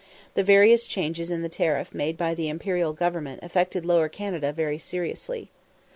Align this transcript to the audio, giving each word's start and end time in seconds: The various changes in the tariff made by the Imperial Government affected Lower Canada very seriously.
The 0.33 0.41
various 0.43 0.87
changes 0.87 1.29
in 1.29 1.43
the 1.43 1.47
tariff 1.47 1.93
made 1.93 2.17
by 2.17 2.33
the 2.33 2.49
Imperial 2.49 2.91
Government 2.91 3.43
affected 3.43 3.85
Lower 3.85 4.09
Canada 4.09 4.51
very 4.51 4.79
seriously. 4.79 5.51